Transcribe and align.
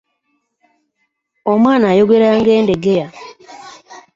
Omwana 1.51 1.85
ayogera 1.91 2.27
nga 2.39 2.51
Endegeya 2.59 3.07